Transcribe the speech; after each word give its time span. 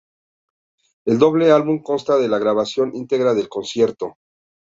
El 1.05 1.19
doble 1.19 1.51
álbum 1.51 1.79
consta 1.83 2.17
de 2.17 2.27
la 2.27 2.39
grabación 2.39 2.95
íntegra 2.95 3.35
del 3.35 3.49
concierto. 3.49 4.15